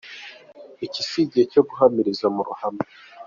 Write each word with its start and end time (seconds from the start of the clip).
Iki 0.85 1.01
si 1.09 1.17
igihe 1.23 1.45
cyo 1.51 1.61
guhamiriza 1.67 2.25
mu 2.35 2.41
ruhame. 2.47 2.83